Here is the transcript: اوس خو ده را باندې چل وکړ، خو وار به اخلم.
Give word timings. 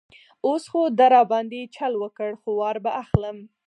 اوس 0.47 0.63
خو 0.71 0.81
ده 0.97 1.05
را 1.13 1.21
باندې 1.31 1.59
چل 1.75 1.93
وکړ، 2.03 2.29
خو 2.41 2.49
وار 2.59 2.77
به 2.85 2.91
اخلم. 3.03 3.37